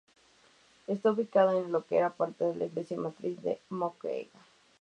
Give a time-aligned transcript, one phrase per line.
[0.87, 4.41] Esta ubicada en lo que era parte de la Iglesia Matriz de Moquegua.